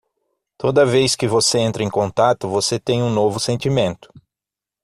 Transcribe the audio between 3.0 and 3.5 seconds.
um novo